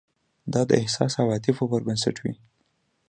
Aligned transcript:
دا 0.53 0.61
د 0.69 0.71
احساس 0.81 1.13
او 1.21 1.21
عواطفو 1.29 1.69
پر 1.71 1.81
بنسټ 1.87 2.15
وي. 2.23 2.33